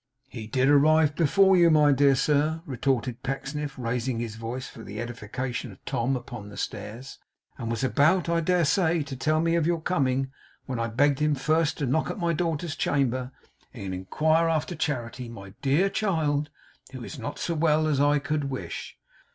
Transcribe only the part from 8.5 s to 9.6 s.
say, to tell me